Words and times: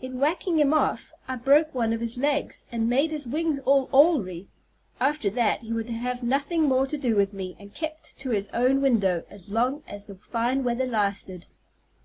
In 0.00 0.20
whacking 0.20 0.60
him 0.60 0.72
off 0.72 1.12
I 1.26 1.34
broke 1.34 1.74
one 1.74 1.92
of 1.92 2.00
his 2.00 2.16
legs, 2.16 2.64
and 2.70 2.88
made 2.88 3.10
his 3.10 3.26
wings 3.26 3.58
all 3.64 3.88
awry. 3.92 4.46
After 5.00 5.28
that 5.30 5.62
he 5.62 5.72
would 5.72 5.90
have 5.90 6.22
nothing 6.22 6.62
more 6.68 6.86
to 6.86 6.96
do 6.96 7.16
with 7.16 7.34
me, 7.34 7.56
but 7.58 7.74
kept 7.74 8.16
to 8.20 8.30
his 8.30 8.48
own 8.50 8.80
window 8.80 9.24
as 9.28 9.50
long 9.50 9.82
as 9.88 10.06
the 10.06 10.14
fine 10.14 10.62
weather 10.62 10.86
lasted. 10.86 11.48